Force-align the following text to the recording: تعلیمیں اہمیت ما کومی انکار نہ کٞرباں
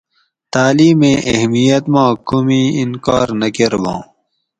تعلیمیں 0.53 1.17
اہمیت 1.31 1.83
ما 1.93 2.05
کومی 2.27 2.61
انکار 2.81 3.27
نہ 3.39 3.47
کٞرباں 3.55 3.99